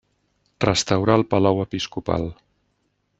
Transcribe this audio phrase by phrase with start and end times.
[0.65, 2.29] Restaurà el palau episcopal.